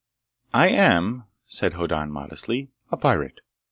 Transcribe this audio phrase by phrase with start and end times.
[0.55, 3.41] "I am," said Hoddan modestly, "a pirate.